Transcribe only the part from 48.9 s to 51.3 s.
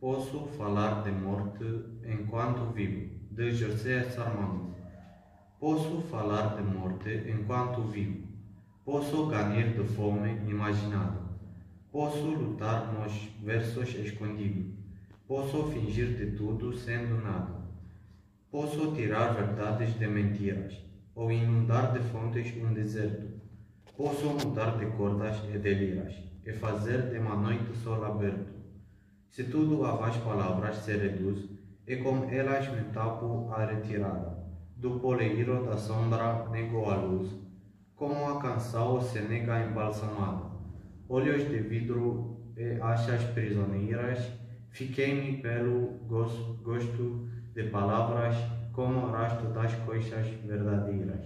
o rastro das coisas verdadeiras.